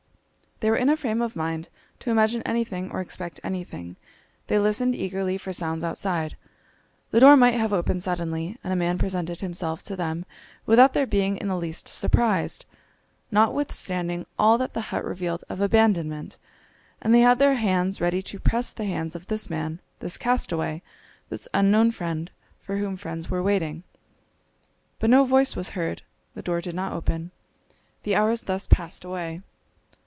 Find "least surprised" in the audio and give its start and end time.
11.57-12.67